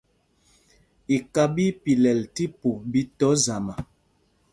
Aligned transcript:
Iká 1.15 1.43
ɓí 1.53 1.65
í 1.71 1.77
pilɛl 1.83 2.21
tí 2.33 2.43
pûp 2.59 2.77
ɓi 2.91 3.01
tɔ 3.17 3.27
zama. 3.45 3.73